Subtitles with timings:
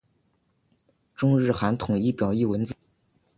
[1.15, 2.73] 中日韩统一表意文字。